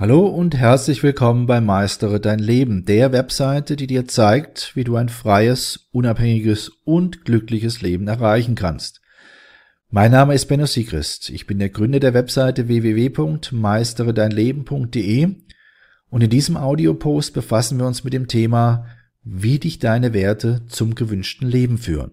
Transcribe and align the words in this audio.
Hallo 0.00 0.26
und 0.26 0.56
herzlich 0.56 1.02
willkommen 1.02 1.44
bei 1.44 1.60
Meistere 1.60 2.20
dein 2.20 2.38
Leben, 2.38 2.86
der 2.86 3.12
Webseite, 3.12 3.76
die 3.76 3.86
dir 3.86 4.08
zeigt, 4.08 4.74
wie 4.74 4.82
du 4.82 4.96
ein 4.96 5.10
freies, 5.10 5.90
unabhängiges 5.92 6.70
und 6.86 7.26
glückliches 7.26 7.82
Leben 7.82 8.08
erreichen 8.08 8.54
kannst. 8.54 9.02
Mein 9.90 10.10
Name 10.10 10.32
ist 10.32 10.46
Benno 10.46 10.64
Siegrist. 10.64 11.28
Ich 11.28 11.46
bin 11.46 11.58
der 11.58 11.68
Gründer 11.68 12.00
der 12.00 12.14
Webseite 12.14 12.66
www.meisteredeinleben.de 12.66 15.34
und 16.08 16.22
in 16.22 16.30
diesem 16.30 16.56
Audiopost 16.56 17.34
befassen 17.34 17.78
wir 17.78 17.86
uns 17.86 18.02
mit 18.02 18.14
dem 18.14 18.26
Thema, 18.26 18.86
wie 19.22 19.58
dich 19.58 19.80
deine 19.80 20.14
Werte 20.14 20.62
zum 20.68 20.94
gewünschten 20.94 21.46
Leben 21.46 21.76
führen. 21.76 22.12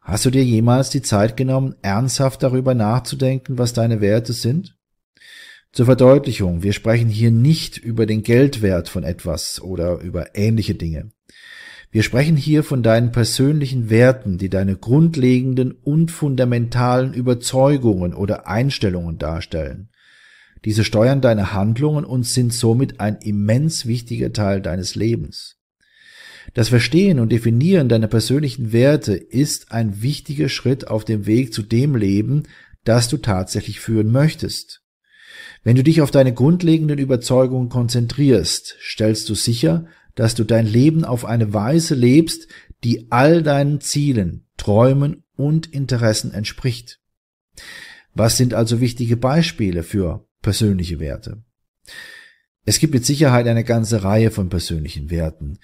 Hast 0.00 0.24
du 0.24 0.30
dir 0.30 0.44
jemals 0.44 0.90
die 0.90 1.02
Zeit 1.02 1.36
genommen, 1.36 1.74
ernsthaft 1.82 2.44
darüber 2.44 2.74
nachzudenken, 2.74 3.58
was 3.58 3.72
deine 3.72 4.00
Werte 4.00 4.32
sind? 4.32 4.76
Zur 5.72 5.86
Verdeutlichung, 5.86 6.62
wir 6.62 6.74
sprechen 6.74 7.08
hier 7.08 7.30
nicht 7.30 7.78
über 7.78 8.04
den 8.04 8.22
Geldwert 8.22 8.90
von 8.90 9.04
etwas 9.04 9.58
oder 9.62 10.00
über 10.00 10.36
ähnliche 10.36 10.74
Dinge. 10.74 11.12
Wir 11.90 12.02
sprechen 12.02 12.36
hier 12.36 12.62
von 12.62 12.82
deinen 12.82 13.10
persönlichen 13.10 13.88
Werten, 13.88 14.36
die 14.36 14.50
deine 14.50 14.76
grundlegenden 14.76 15.72
und 15.72 16.10
fundamentalen 16.10 17.14
Überzeugungen 17.14 18.12
oder 18.12 18.46
Einstellungen 18.46 19.16
darstellen. 19.16 19.88
Diese 20.66 20.84
steuern 20.84 21.22
deine 21.22 21.54
Handlungen 21.54 22.04
und 22.04 22.26
sind 22.26 22.52
somit 22.52 23.00
ein 23.00 23.16
immens 23.22 23.86
wichtiger 23.86 24.30
Teil 24.30 24.60
deines 24.60 24.94
Lebens. 24.94 25.56
Das 26.52 26.68
Verstehen 26.68 27.18
und 27.18 27.32
Definieren 27.32 27.88
deiner 27.88 28.08
persönlichen 28.08 28.72
Werte 28.72 29.14
ist 29.14 29.72
ein 29.72 30.02
wichtiger 30.02 30.50
Schritt 30.50 30.88
auf 30.88 31.06
dem 31.06 31.24
Weg 31.24 31.54
zu 31.54 31.62
dem 31.62 31.96
Leben, 31.96 32.42
das 32.84 33.08
du 33.08 33.16
tatsächlich 33.16 33.80
führen 33.80 34.12
möchtest. 34.12 34.81
Wenn 35.62 35.76
du 35.76 35.84
dich 35.84 36.00
auf 36.00 36.10
deine 36.10 36.34
grundlegenden 36.34 36.98
Überzeugungen 36.98 37.68
konzentrierst, 37.68 38.76
stellst 38.80 39.28
du 39.28 39.34
sicher, 39.34 39.86
dass 40.14 40.34
du 40.34 40.44
dein 40.44 40.66
Leben 40.66 41.04
auf 41.04 41.24
eine 41.24 41.54
Weise 41.54 41.94
lebst, 41.94 42.48
die 42.84 43.06
all 43.10 43.42
deinen 43.42 43.80
Zielen, 43.80 44.46
Träumen 44.56 45.24
und 45.36 45.72
Interessen 45.72 46.32
entspricht. 46.32 47.00
Was 48.14 48.36
sind 48.36 48.54
also 48.54 48.80
wichtige 48.80 49.16
Beispiele 49.16 49.82
für 49.82 50.26
persönliche 50.42 50.98
Werte? 51.00 51.42
Es 52.64 52.78
gibt 52.78 52.94
mit 52.94 53.06
Sicherheit 53.06 53.46
eine 53.46 53.64
ganze 53.64 54.02
Reihe 54.04 54.30
von 54.30 54.48
persönlichen 54.48 55.10
Werten. 55.10 55.58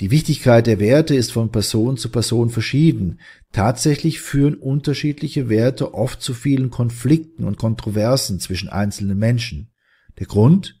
Die 0.00 0.10
Wichtigkeit 0.10 0.66
der 0.66 0.78
Werte 0.78 1.14
ist 1.14 1.32
von 1.32 1.50
Person 1.50 1.96
zu 1.96 2.10
Person 2.10 2.50
verschieden. 2.50 3.18
Tatsächlich 3.52 4.20
führen 4.20 4.54
unterschiedliche 4.54 5.48
Werte 5.48 5.94
oft 5.94 6.20
zu 6.20 6.34
vielen 6.34 6.68
Konflikten 6.68 7.44
und 7.44 7.56
Kontroversen 7.56 8.38
zwischen 8.38 8.68
einzelnen 8.68 9.18
Menschen. 9.18 9.72
Der 10.18 10.26
Grund? 10.26 10.78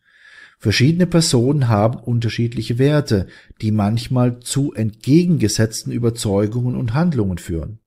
Verschiedene 0.58 1.06
Personen 1.06 1.68
haben 1.68 1.98
unterschiedliche 1.98 2.78
Werte, 2.78 3.26
die 3.62 3.70
manchmal 3.70 4.40
zu 4.40 4.72
entgegengesetzten 4.74 5.92
Überzeugungen 5.92 6.76
und 6.76 6.92
Handlungen 6.92 7.38
führen. 7.38 7.80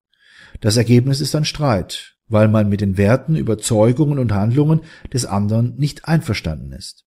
Das 0.62 0.78
Ergebnis 0.78 1.22
ist 1.22 1.36
ein 1.36 1.46
Streit, 1.46 2.18
weil 2.28 2.48
man 2.48 2.70
mit 2.70 2.82
den 2.82 2.98
Werten, 2.98 3.36
Überzeugungen 3.36 4.18
und 4.18 4.34
Handlungen 4.34 4.82
des 5.14 5.26
anderen 5.26 5.76
nicht 5.78 6.06
einverstanden 6.06 6.72
ist. 6.72 7.06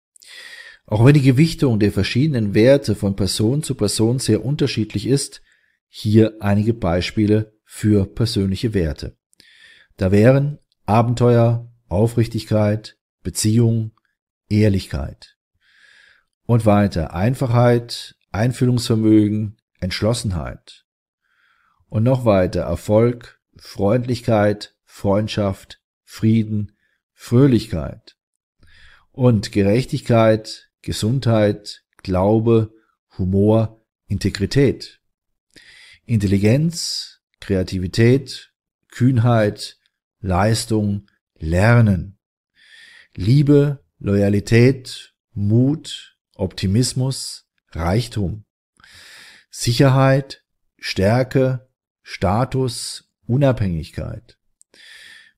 Auch 0.90 1.04
wenn 1.04 1.14
die 1.14 1.22
Gewichtung 1.22 1.78
der 1.78 1.92
verschiedenen 1.92 2.52
Werte 2.52 2.96
von 2.96 3.14
Person 3.14 3.62
zu 3.62 3.76
Person 3.76 4.18
sehr 4.18 4.44
unterschiedlich 4.44 5.06
ist, 5.06 5.40
hier 5.86 6.34
einige 6.40 6.74
Beispiele 6.74 7.56
für 7.64 8.06
persönliche 8.06 8.74
Werte. 8.74 9.16
Da 9.96 10.10
wären 10.10 10.58
Abenteuer, 10.86 11.72
Aufrichtigkeit, 11.88 12.98
Beziehung, 13.22 13.92
Ehrlichkeit. 14.48 15.36
Und 16.42 16.66
weiter 16.66 17.14
Einfachheit, 17.14 18.16
Einfühlungsvermögen, 18.32 19.58
Entschlossenheit. 19.78 20.86
Und 21.88 22.02
noch 22.02 22.24
weiter 22.24 22.62
Erfolg, 22.62 23.40
Freundlichkeit, 23.56 24.74
Freundschaft, 24.84 25.80
Frieden, 26.02 26.76
Fröhlichkeit. 27.14 28.16
Und 29.12 29.52
Gerechtigkeit, 29.52 30.69
Gesundheit, 30.82 31.84
Glaube, 32.02 32.72
Humor, 33.18 33.84
Integrität. 34.06 35.00
Intelligenz, 36.06 37.20
Kreativität, 37.40 38.52
Kühnheit, 38.88 39.78
Leistung, 40.20 41.06
Lernen. 41.38 42.18
Liebe, 43.14 43.84
Loyalität, 43.98 45.14
Mut, 45.32 46.16
Optimismus, 46.34 47.46
Reichtum. 47.72 48.44
Sicherheit, 49.50 50.44
Stärke, 50.78 51.68
Status, 52.02 53.10
Unabhängigkeit. 53.26 54.38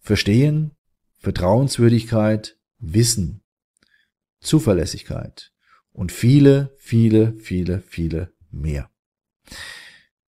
Verstehen, 0.01 0.77
Vertrauenswürdigkeit, 1.19 2.57
Wissen. 2.79 3.42
Zuverlässigkeit 4.43 5.53
und 5.93 6.13
viele, 6.13 6.75
viele, 6.79 7.35
viele, 7.39 7.83
viele 7.89 8.33
mehr. 8.51 8.91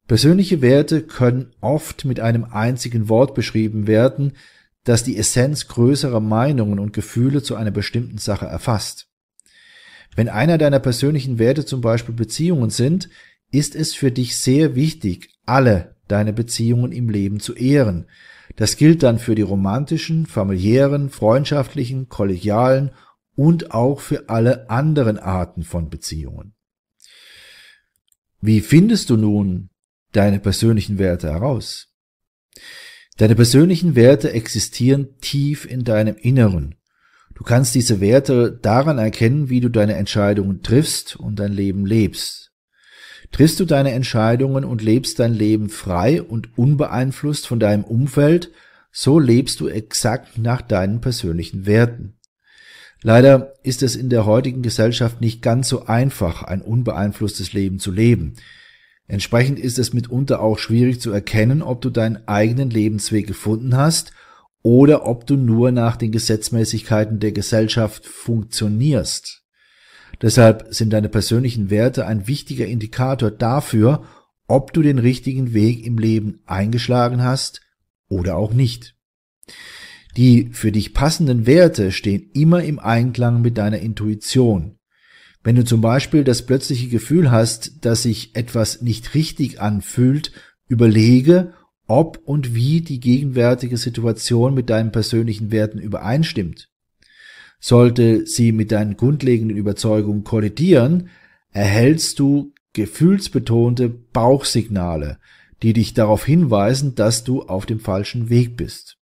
Persönliche 0.06 0.60
Werte 0.60 1.02
können 1.02 1.54
oft 1.60 2.04
mit 2.04 2.20
einem 2.20 2.44
einzigen 2.44 3.08
Wort 3.08 3.34
beschrieben 3.34 3.86
werden, 3.86 4.32
das 4.84 5.02
die 5.02 5.16
Essenz 5.16 5.66
größerer 5.68 6.20
Meinungen 6.20 6.78
und 6.78 6.92
Gefühle 6.92 7.42
zu 7.42 7.56
einer 7.56 7.70
bestimmten 7.70 8.18
Sache 8.18 8.44
erfasst. 8.44 9.08
Wenn 10.14 10.28
einer 10.28 10.58
deiner 10.58 10.78
persönlichen 10.78 11.38
Werte 11.38 11.64
zum 11.64 11.80
Beispiel 11.80 12.14
Beziehungen 12.14 12.70
sind, 12.70 13.08
ist 13.50 13.74
es 13.74 13.94
für 13.94 14.12
dich 14.12 14.36
sehr 14.36 14.74
wichtig, 14.74 15.30
alle 15.46 15.96
deine 16.06 16.32
Beziehungen 16.32 16.92
im 16.92 17.08
Leben 17.08 17.40
zu 17.40 17.54
ehren. 17.54 18.06
Das 18.56 18.76
gilt 18.76 19.02
dann 19.02 19.18
für 19.18 19.34
die 19.34 19.42
romantischen, 19.42 20.26
familiären, 20.26 21.08
freundschaftlichen, 21.08 22.08
kollegialen 22.08 22.90
und 23.36 23.72
auch 23.72 24.00
für 24.00 24.28
alle 24.28 24.70
anderen 24.70 25.18
Arten 25.18 25.62
von 25.62 25.90
Beziehungen. 25.90 26.54
Wie 28.40 28.60
findest 28.60 29.10
du 29.10 29.16
nun 29.16 29.70
deine 30.12 30.38
persönlichen 30.38 30.98
Werte 30.98 31.32
heraus? 31.32 31.88
Deine 33.16 33.36
persönlichen 33.36 33.94
Werte 33.94 34.32
existieren 34.32 35.18
tief 35.20 35.64
in 35.64 35.84
deinem 35.84 36.16
Inneren. 36.16 36.74
Du 37.34 37.42
kannst 37.42 37.74
diese 37.74 38.00
Werte 38.00 38.52
daran 38.52 38.98
erkennen, 38.98 39.48
wie 39.48 39.60
du 39.60 39.68
deine 39.68 39.94
Entscheidungen 39.94 40.62
triffst 40.62 41.16
und 41.16 41.38
dein 41.38 41.52
Leben 41.52 41.86
lebst. 41.86 42.52
Triffst 43.32 43.58
du 43.58 43.64
deine 43.64 43.92
Entscheidungen 43.92 44.64
und 44.64 44.82
lebst 44.82 45.18
dein 45.18 45.34
Leben 45.34 45.68
frei 45.68 46.22
und 46.22 46.56
unbeeinflusst 46.56 47.46
von 47.46 47.58
deinem 47.58 47.82
Umfeld, 47.82 48.52
so 48.92 49.18
lebst 49.18 49.58
du 49.58 49.68
exakt 49.68 50.38
nach 50.38 50.62
deinen 50.62 51.00
persönlichen 51.00 51.66
Werten. 51.66 52.16
Leider 53.06 53.52
ist 53.62 53.82
es 53.82 53.96
in 53.96 54.08
der 54.08 54.24
heutigen 54.24 54.62
Gesellschaft 54.62 55.20
nicht 55.20 55.42
ganz 55.42 55.68
so 55.68 55.84
einfach, 55.84 56.42
ein 56.42 56.62
unbeeinflusstes 56.62 57.52
Leben 57.52 57.78
zu 57.78 57.92
leben. 57.92 58.36
Entsprechend 59.06 59.58
ist 59.58 59.78
es 59.78 59.92
mitunter 59.92 60.40
auch 60.40 60.58
schwierig 60.58 61.02
zu 61.02 61.12
erkennen, 61.12 61.60
ob 61.60 61.82
du 61.82 61.90
deinen 61.90 62.26
eigenen 62.26 62.70
Lebensweg 62.70 63.26
gefunden 63.26 63.76
hast 63.76 64.12
oder 64.62 65.04
ob 65.04 65.26
du 65.26 65.36
nur 65.36 65.70
nach 65.70 65.96
den 65.96 66.12
Gesetzmäßigkeiten 66.12 67.20
der 67.20 67.32
Gesellschaft 67.32 68.06
funktionierst. 68.06 69.42
Deshalb 70.22 70.68
sind 70.70 70.90
deine 70.90 71.10
persönlichen 71.10 71.68
Werte 71.68 72.06
ein 72.06 72.26
wichtiger 72.26 72.64
Indikator 72.64 73.30
dafür, 73.30 74.04
ob 74.46 74.72
du 74.72 74.80
den 74.80 74.98
richtigen 74.98 75.52
Weg 75.52 75.84
im 75.84 75.98
Leben 75.98 76.40
eingeschlagen 76.46 77.22
hast 77.22 77.60
oder 78.08 78.38
auch 78.38 78.54
nicht. 78.54 78.96
Die 80.16 80.50
für 80.52 80.70
dich 80.70 80.94
passenden 80.94 81.46
Werte 81.46 81.90
stehen 81.90 82.30
immer 82.34 82.62
im 82.62 82.78
Einklang 82.78 83.42
mit 83.42 83.58
deiner 83.58 83.78
Intuition. 83.80 84.78
Wenn 85.42 85.56
du 85.56 85.64
zum 85.64 85.80
Beispiel 85.80 86.24
das 86.24 86.46
plötzliche 86.46 86.88
Gefühl 86.88 87.30
hast, 87.30 87.84
dass 87.84 88.04
sich 88.04 88.34
etwas 88.34 88.80
nicht 88.80 89.14
richtig 89.14 89.60
anfühlt, 89.60 90.32
überlege, 90.68 91.52
ob 91.86 92.18
und 92.24 92.54
wie 92.54 92.80
die 92.80 93.00
gegenwärtige 93.00 93.76
Situation 93.76 94.54
mit 94.54 94.70
deinen 94.70 94.92
persönlichen 94.92 95.52
Werten 95.52 95.78
übereinstimmt. 95.78 96.70
Sollte 97.60 98.26
sie 98.26 98.52
mit 98.52 98.72
deinen 98.72 98.96
grundlegenden 98.96 99.56
Überzeugungen 99.56 100.24
kollidieren, 100.24 101.08
erhältst 101.50 102.18
du 102.18 102.52
gefühlsbetonte 102.72 103.88
Bauchsignale, 103.88 105.18
die 105.62 105.72
dich 105.72 105.92
darauf 105.92 106.24
hinweisen, 106.24 106.94
dass 106.94 107.24
du 107.24 107.42
auf 107.42 107.66
dem 107.66 107.80
falschen 107.80 108.30
Weg 108.30 108.56
bist. 108.56 108.98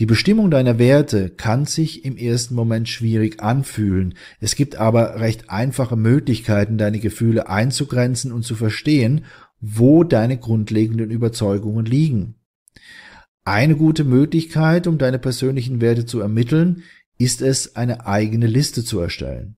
Die 0.00 0.06
Bestimmung 0.06 0.50
deiner 0.50 0.80
Werte 0.80 1.30
kann 1.30 1.66
sich 1.66 2.04
im 2.04 2.16
ersten 2.16 2.56
Moment 2.56 2.88
schwierig 2.88 3.40
anfühlen. 3.40 4.14
Es 4.40 4.56
gibt 4.56 4.74
aber 4.74 5.20
recht 5.20 5.50
einfache 5.50 5.94
Möglichkeiten, 5.94 6.78
deine 6.78 6.98
Gefühle 6.98 7.48
einzugrenzen 7.48 8.32
und 8.32 8.42
zu 8.42 8.56
verstehen, 8.56 9.24
wo 9.60 10.02
deine 10.02 10.36
grundlegenden 10.36 11.10
Überzeugungen 11.10 11.86
liegen. 11.86 12.34
Eine 13.44 13.76
gute 13.76 14.02
Möglichkeit, 14.02 14.88
um 14.88 14.98
deine 14.98 15.20
persönlichen 15.20 15.80
Werte 15.80 16.06
zu 16.06 16.18
ermitteln, 16.20 16.82
ist 17.16 17.40
es, 17.40 17.76
eine 17.76 18.06
eigene 18.06 18.48
Liste 18.48 18.84
zu 18.84 18.98
erstellen. 18.98 19.56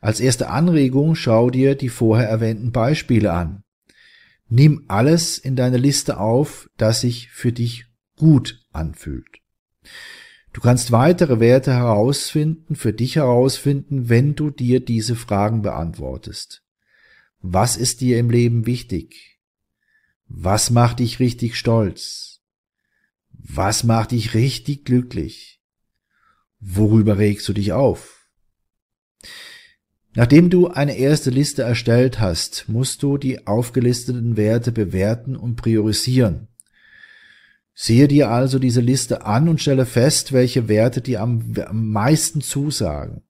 Als 0.00 0.20
erste 0.20 0.48
Anregung 0.48 1.16
schau 1.16 1.50
dir 1.50 1.74
die 1.74 1.88
vorher 1.88 2.28
erwähnten 2.28 2.70
Beispiele 2.70 3.32
an. 3.32 3.64
Nimm 4.48 4.84
alles 4.86 5.38
in 5.38 5.56
deine 5.56 5.78
Liste 5.78 6.20
auf, 6.20 6.70
das 6.76 7.00
sich 7.00 7.30
für 7.32 7.50
dich 7.50 7.86
gut 8.16 8.64
anfühlt. 8.70 9.40
Du 10.52 10.60
kannst 10.60 10.90
weitere 10.90 11.38
Werte 11.38 11.74
herausfinden, 11.74 12.76
für 12.76 12.92
dich 12.92 13.16
herausfinden, 13.16 14.08
wenn 14.08 14.34
du 14.34 14.50
dir 14.50 14.80
diese 14.80 15.14
Fragen 15.14 15.62
beantwortest. 15.62 16.62
Was 17.40 17.76
ist 17.76 18.00
dir 18.00 18.18
im 18.18 18.30
Leben 18.30 18.64
wichtig? 18.64 19.38
Was 20.28 20.70
macht 20.70 21.00
dich 21.00 21.20
richtig 21.20 21.56
stolz? 21.56 22.40
Was 23.30 23.84
macht 23.84 24.12
dich 24.12 24.34
richtig 24.34 24.84
glücklich? 24.84 25.60
Worüber 26.58 27.18
regst 27.18 27.46
du 27.48 27.52
dich 27.52 27.72
auf? 27.72 28.26
Nachdem 30.14 30.48
du 30.48 30.68
eine 30.68 30.96
erste 30.96 31.28
Liste 31.28 31.62
erstellt 31.62 32.18
hast, 32.18 32.68
musst 32.68 33.02
du 33.02 33.18
die 33.18 33.46
aufgelisteten 33.46 34.38
Werte 34.38 34.72
bewerten 34.72 35.36
und 35.36 35.56
priorisieren. 35.56 36.48
Sehe 37.78 38.08
dir 38.08 38.30
also 38.30 38.58
diese 38.58 38.80
Liste 38.80 39.26
an 39.26 39.50
und 39.50 39.60
stelle 39.60 39.84
fest, 39.84 40.32
welche 40.32 40.66
Werte 40.66 41.02
dir 41.02 41.20
am, 41.20 41.52
am 41.66 41.90
meisten 41.90 42.40
zusagen. 42.40 43.20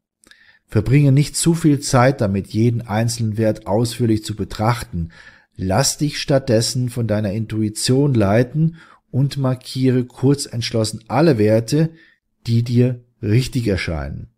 Verbringe 0.68 1.10
nicht 1.10 1.34
zu 1.34 1.54
viel 1.54 1.80
Zeit 1.80 2.20
damit, 2.20 2.46
jeden 2.48 2.82
einzelnen 2.82 3.38
Wert 3.38 3.66
ausführlich 3.66 4.24
zu 4.24 4.36
betrachten. 4.36 5.10
Lass 5.56 5.98
dich 5.98 6.20
stattdessen 6.20 6.90
von 6.90 7.08
deiner 7.08 7.32
Intuition 7.32 8.14
leiten 8.14 8.76
und 9.10 9.36
markiere 9.36 10.04
kurz 10.04 10.46
entschlossen 10.46 11.02
alle 11.08 11.38
Werte, 11.38 11.90
die 12.46 12.62
dir 12.62 13.04
richtig 13.20 13.66
erscheinen. 13.66 14.28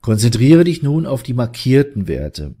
Konzentriere 0.00 0.64
dich 0.64 0.82
nun 0.82 1.06
auf 1.06 1.22
die 1.22 1.34
markierten 1.34 2.08
Werte. 2.08 2.56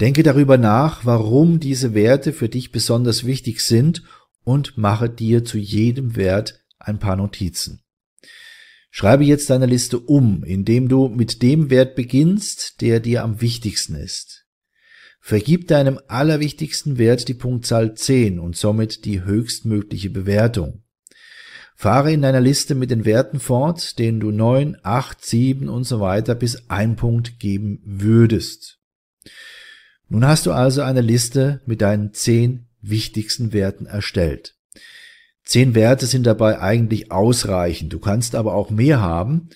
Denke 0.00 0.22
darüber 0.22 0.56
nach, 0.56 1.04
warum 1.04 1.58
diese 1.58 1.94
Werte 1.94 2.32
für 2.32 2.48
dich 2.48 2.70
besonders 2.70 3.24
wichtig 3.24 3.60
sind 3.60 4.04
und 4.44 4.76
mache 4.76 5.08
dir 5.08 5.44
zu 5.44 5.58
jedem 5.58 6.16
Wert 6.16 6.60
ein 6.78 6.98
paar 6.98 7.16
Notizen. 7.16 7.82
Schreibe 8.90 9.24
jetzt 9.24 9.48
deine 9.48 9.66
Liste 9.66 9.98
um, 9.98 10.44
indem 10.44 10.88
du 10.88 11.08
mit 11.08 11.42
dem 11.42 11.70
Wert 11.70 11.94
beginnst, 11.94 12.80
der 12.82 13.00
dir 13.00 13.24
am 13.24 13.40
wichtigsten 13.40 13.94
ist. 13.94 14.44
Vergib 15.20 15.68
deinem 15.68 16.00
allerwichtigsten 16.08 16.98
Wert 16.98 17.28
die 17.28 17.34
Punktzahl 17.34 17.94
10 17.94 18.38
und 18.38 18.56
somit 18.56 19.04
die 19.04 19.24
höchstmögliche 19.24 20.10
Bewertung. 20.10 20.82
Fahre 21.74 22.12
in 22.12 22.22
deiner 22.22 22.40
Liste 22.40 22.74
mit 22.74 22.90
den 22.90 23.04
Werten 23.04 23.40
fort, 23.40 23.98
denen 23.98 24.20
du 24.20 24.30
9, 24.30 24.76
8, 24.82 25.24
7 25.24 25.68
und 25.68 25.84
so 25.84 26.00
weiter 26.00 26.34
bis 26.34 26.68
ein 26.68 26.96
Punkt 26.96 27.38
geben 27.38 27.80
würdest. 27.84 28.78
Nun 30.08 30.26
hast 30.26 30.44
du 30.44 30.52
also 30.52 30.82
eine 30.82 31.00
Liste 31.00 31.62
mit 31.64 31.80
deinen 31.80 32.12
10 32.12 32.68
wichtigsten 32.82 33.52
Werten 33.52 33.86
erstellt. 33.86 34.56
Zehn 35.44 35.74
Werte 35.74 36.06
sind 36.06 36.24
dabei 36.24 36.60
eigentlich 36.60 37.10
ausreichend. 37.10 37.92
Du 37.92 37.98
kannst 37.98 38.34
aber 38.34 38.54
auch 38.54 38.70
mehr 38.70 39.00
haben. 39.00 39.48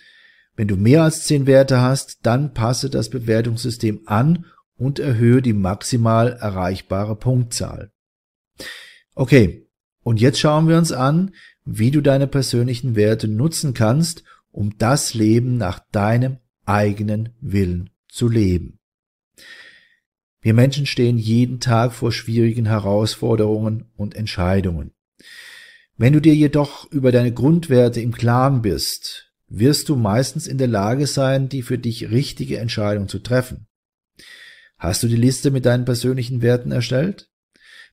Wenn 0.57 0.69
du 0.69 0.77
mehr 0.77 1.03
als 1.03 1.25
zehn 1.25 1.47
Werte 1.47 1.81
hast, 1.81 2.25
dann 2.25 2.55
passe 2.55 2.91
das 2.91 3.11
Bewertungssystem 3.11 4.03
an 4.07 4.47
und 4.77 4.99
erhöhe 4.99 5.43
die 5.43 5.53
maximal 5.53 6.33
erreichbare 6.33 7.17
Punktzahl. 7.17 7.93
Okay, 9.15 9.69
und 10.03 10.21
jetzt 10.21 10.39
schauen 10.41 10.69
wir 10.69 10.79
uns 10.79 10.93
an, 10.93 11.35
wie 11.65 11.91
du 11.91 12.01
deine 12.01 12.27
persönlichen 12.27 12.97
Werte 12.97 13.29
nutzen 13.29 13.75
kannst, 13.75 14.23
um 14.51 14.79
das 14.79 15.15
Leben 15.15 15.57
nach 15.59 15.81
deinem 15.93 16.39
eigenen 16.65 17.31
Willen 17.41 17.91
zu 18.09 18.29
leben. 18.29 18.79
Wir 20.47 20.55
Menschen 20.55 20.87
stehen 20.87 21.19
jeden 21.19 21.59
Tag 21.59 21.93
vor 21.93 22.13
schwierigen 22.13 22.67
Herausforderungen 22.67 23.91
und 23.97 24.15
Entscheidungen. 24.15 24.93
Wenn 25.97 26.13
du 26.13 26.21
dir 26.21 26.37
jedoch 26.37 26.89
über 26.93 27.11
deine 27.11 27.33
Grundwerte 27.33 28.01
im 28.01 28.13
Klaren 28.13 28.63
bist, 28.63 29.33
wirst 29.49 29.89
du 29.89 29.97
meistens 29.97 30.47
in 30.47 30.57
der 30.57 30.69
Lage 30.69 31.09
sein, 31.09 31.49
die 31.49 31.63
für 31.63 31.79
dich 31.79 32.13
richtige 32.13 32.59
Entscheidung 32.59 33.09
zu 33.09 33.19
treffen. 33.19 33.67
Hast 34.79 35.03
du 35.03 35.09
die 35.09 35.17
Liste 35.17 35.51
mit 35.51 35.67
deinen 35.67 35.85
persönlichen 35.85 36.43
Werten 36.43 36.71
erstellt? 36.71 37.29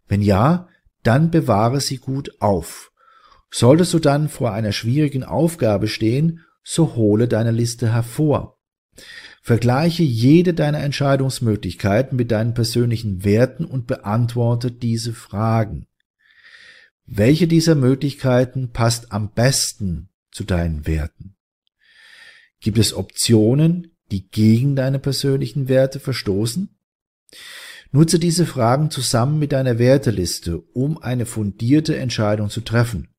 Wenn 0.08 0.22
ja, 0.22 0.70
dann 1.02 1.32
bewahre 1.32 1.82
sie 1.82 1.98
gut 1.98 2.40
auf. 2.40 2.92
Solltest 3.50 3.96
du 3.96 3.98
dann 3.98 4.30
vor 4.30 4.54
einer 4.54 4.74
schwierigen 4.74 5.24
Aufgabe 5.24 5.88
stehen, 5.88 6.42
so 6.62 6.94
hole 6.94 7.28
deine 7.28 7.50
Liste 7.50 7.92
hervor. 7.92 8.60
Vergleiche 9.46 10.04
jede 10.04 10.54
deiner 10.54 10.80
Entscheidungsmöglichkeiten 10.80 12.16
mit 12.16 12.32
deinen 12.32 12.54
persönlichen 12.54 13.26
Werten 13.26 13.66
und 13.66 13.88
beantworte 13.88 14.72
diese 14.72 15.12
Fragen. 15.12 15.86
Welche 17.06 17.46
dieser 17.46 17.76
Möglichkeiten 17.76 18.72
passt 18.72 19.12
am 19.12 19.34
besten 19.34 20.08
zu 20.32 20.46
deinen 20.46 20.88
Werten? 20.88 21.36
Gibt 22.62 22.78
es 22.78 22.94
Optionen, 22.94 23.92
die 24.12 24.30
gegen 24.30 24.78
deine 24.78 24.98
persönlichen 24.98 25.68
Werte 25.68 26.00
verstoßen? 26.00 26.70
Nutze 27.92 28.20
diese 28.20 28.46
Fragen 28.46 28.92
zusammen 28.92 29.40
mit 29.40 29.52
deiner 29.52 29.78
Werteliste, 29.78 30.60
um 30.72 30.98
eine 31.00 31.26
fundierte 31.26 31.98
Entscheidung 31.98 32.50
zu 32.50 32.62
treffen. 32.62 33.13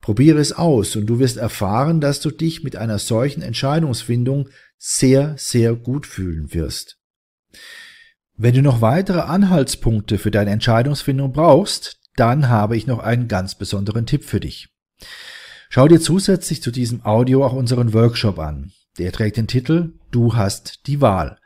Probiere 0.00 0.38
es 0.38 0.52
aus 0.52 0.96
und 0.96 1.06
du 1.06 1.18
wirst 1.18 1.36
erfahren, 1.36 2.00
dass 2.00 2.20
du 2.20 2.30
dich 2.30 2.62
mit 2.62 2.76
einer 2.76 2.98
solchen 2.98 3.42
Entscheidungsfindung 3.42 4.48
sehr, 4.78 5.34
sehr 5.36 5.74
gut 5.74 6.06
fühlen 6.06 6.54
wirst. 6.54 6.98
Wenn 8.36 8.54
du 8.54 8.62
noch 8.62 8.80
weitere 8.80 9.20
Anhaltspunkte 9.20 10.18
für 10.18 10.30
deine 10.30 10.52
Entscheidungsfindung 10.52 11.32
brauchst, 11.32 11.98
dann 12.14 12.48
habe 12.48 12.76
ich 12.76 12.86
noch 12.86 13.00
einen 13.00 13.26
ganz 13.26 13.56
besonderen 13.56 14.06
Tipp 14.06 14.24
für 14.24 14.40
dich. 14.40 14.68
Schau 15.68 15.88
dir 15.88 16.00
zusätzlich 16.00 16.62
zu 16.62 16.70
diesem 16.70 17.04
Audio 17.04 17.44
auch 17.44 17.52
unseren 17.52 17.92
Workshop 17.92 18.38
an. 18.38 18.72
Der 18.98 19.12
trägt 19.12 19.36
den 19.36 19.48
Titel 19.48 19.92
Du 20.10 20.36
hast 20.36 20.86
die 20.86 21.00
Wahl. 21.00 21.38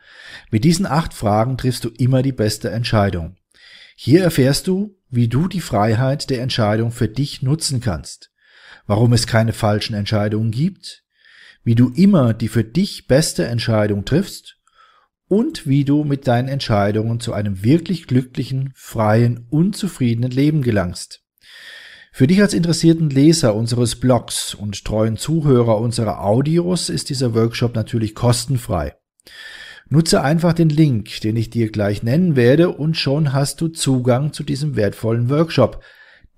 Mit 0.50 0.64
diesen 0.64 0.86
acht 0.86 1.14
Fragen 1.14 1.56
triffst 1.56 1.84
du 1.84 1.88
immer 1.88 2.22
die 2.22 2.32
beste 2.32 2.70
Entscheidung. 2.70 3.36
Hier 3.96 4.22
erfährst 4.22 4.66
du, 4.66 4.96
wie 5.08 5.28
du 5.28 5.48
die 5.48 5.60
Freiheit 5.60 6.30
der 6.30 6.42
Entscheidung 6.42 6.92
für 6.92 7.08
dich 7.08 7.42
nutzen 7.42 7.80
kannst 7.80 8.31
warum 8.86 9.12
es 9.12 9.26
keine 9.26 9.52
falschen 9.52 9.94
Entscheidungen 9.94 10.50
gibt, 10.50 11.04
wie 11.64 11.74
du 11.74 11.90
immer 11.94 12.34
die 12.34 12.48
für 12.48 12.64
dich 12.64 13.06
beste 13.06 13.46
Entscheidung 13.46 14.04
triffst 14.04 14.56
und 15.28 15.66
wie 15.66 15.84
du 15.84 16.04
mit 16.04 16.26
deinen 16.26 16.48
Entscheidungen 16.48 17.20
zu 17.20 17.32
einem 17.32 17.62
wirklich 17.62 18.06
glücklichen, 18.06 18.72
freien 18.74 19.46
und 19.50 19.76
zufriedenen 19.76 20.30
Leben 20.30 20.62
gelangst. 20.62 21.22
Für 22.12 22.26
dich 22.26 22.42
als 22.42 22.52
interessierten 22.52 23.08
Leser 23.08 23.54
unseres 23.54 23.96
Blogs 23.96 24.52
und 24.52 24.84
treuen 24.84 25.16
Zuhörer 25.16 25.78
unserer 25.78 26.22
Audios 26.22 26.90
ist 26.90 27.08
dieser 27.08 27.34
Workshop 27.34 27.74
natürlich 27.74 28.14
kostenfrei. 28.14 28.94
Nutze 29.88 30.22
einfach 30.22 30.52
den 30.52 30.68
Link, 30.68 31.20
den 31.22 31.36
ich 31.36 31.48
dir 31.48 31.70
gleich 31.70 32.02
nennen 32.02 32.36
werde, 32.36 32.70
und 32.70 32.98
schon 32.98 33.32
hast 33.32 33.62
du 33.62 33.68
Zugang 33.68 34.34
zu 34.34 34.42
diesem 34.42 34.76
wertvollen 34.76 35.30
Workshop, 35.30 35.82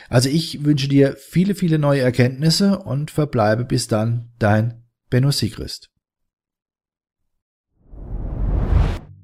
Also 0.09 0.29
ich 0.29 0.65
wünsche 0.65 0.87
dir 0.87 1.15
viele, 1.17 1.55
viele 1.55 1.79
neue 1.79 2.01
Erkenntnisse 2.01 2.79
und 2.79 3.11
verbleibe 3.11 3.65
bis 3.65 3.87
dann 3.87 4.29
dein 4.39 4.83
Benno 5.09 5.31
Sigrist. 5.31 5.89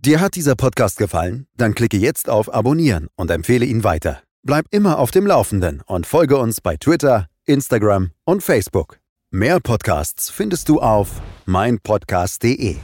Dir 0.05 0.21
hat 0.21 0.35
dieser 0.35 0.55
Podcast 0.55 0.99
gefallen? 0.99 1.47
Dann 1.57 1.73
klicke 1.73 1.97
jetzt 1.97 2.29
auf 2.29 2.53
Abonnieren 2.53 3.07
und 3.15 3.31
empfehle 3.31 3.65
ihn 3.65 3.83
weiter. 3.83 4.21
Bleib 4.43 4.67
immer 4.69 4.99
auf 4.99 5.09
dem 5.09 5.25
Laufenden 5.25 5.81
und 5.87 6.05
folge 6.05 6.37
uns 6.37 6.61
bei 6.61 6.77
Twitter, 6.77 7.27
Instagram 7.45 8.11
und 8.23 8.43
Facebook. 8.43 8.99
Mehr 9.31 9.59
Podcasts 9.59 10.29
findest 10.29 10.69
du 10.69 10.79
auf 10.79 11.21
meinpodcast.de. 11.45 12.75